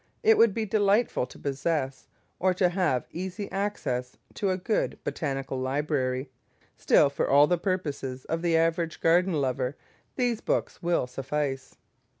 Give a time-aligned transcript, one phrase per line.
[0.23, 2.07] It would be delightful to possess,
[2.39, 6.31] or to have easy access to, a good botanical library;
[6.75, 9.77] still, for all the purposes of the average garden lover,
[10.15, 11.77] these books will suffice.